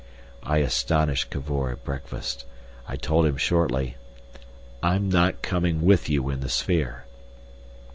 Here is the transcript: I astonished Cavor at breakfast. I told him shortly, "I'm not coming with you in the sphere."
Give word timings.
I 0.41 0.57
astonished 0.57 1.29
Cavor 1.29 1.69
at 1.71 1.83
breakfast. 1.83 2.45
I 2.87 2.95
told 2.95 3.27
him 3.27 3.37
shortly, 3.37 3.97
"I'm 4.81 5.09
not 5.09 5.43
coming 5.43 5.83
with 5.85 6.09
you 6.09 6.31
in 6.31 6.39
the 6.39 6.49
sphere." 6.49 7.05